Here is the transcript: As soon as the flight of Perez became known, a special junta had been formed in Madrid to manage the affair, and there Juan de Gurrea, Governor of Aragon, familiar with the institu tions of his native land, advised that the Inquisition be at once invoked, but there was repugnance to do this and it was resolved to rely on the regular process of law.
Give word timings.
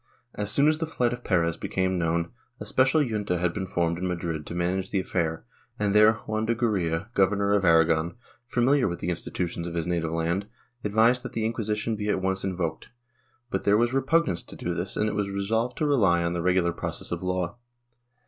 As 0.33 0.49
soon 0.51 0.67
as 0.67 0.79
the 0.79 0.87
flight 0.87 1.13
of 1.13 1.23
Perez 1.23 1.57
became 1.57 1.99
known, 1.99 2.31
a 2.59 2.65
special 2.65 3.01
junta 3.03 3.37
had 3.37 3.53
been 3.53 3.67
formed 3.67 3.99
in 3.99 4.07
Madrid 4.07 4.47
to 4.47 4.55
manage 4.55 4.89
the 4.89 4.99
affair, 4.99 5.45
and 5.77 5.93
there 5.93 6.13
Juan 6.13 6.47
de 6.47 6.55
Gurrea, 6.55 7.11
Governor 7.13 7.53
of 7.53 7.63
Aragon, 7.63 8.15
familiar 8.47 8.87
with 8.87 8.97
the 8.99 9.09
institu 9.09 9.47
tions 9.47 9.67
of 9.67 9.75
his 9.75 9.85
native 9.85 10.11
land, 10.11 10.47
advised 10.83 11.21
that 11.21 11.33
the 11.33 11.45
Inquisition 11.45 11.95
be 11.95 12.09
at 12.09 12.19
once 12.19 12.43
invoked, 12.43 12.89
but 13.51 13.61
there 13.61 13.77
was 13.77 13.93
repugnance 13.93 14.41
to 14.41 14.55
do 14.55 14.73
this 14.73 14.97
and 14.97 15.07
it 15.07 15.13
was 15.13 15.29
resolved 15.29 15.77
to 15.77 15.85
rely 15.85 16.23
on 16.23 16.33
the 16.33 16.41
regular 16.41 16.73
process 16.73 17.11
of 17.11 17.21
law. 17.21 17.59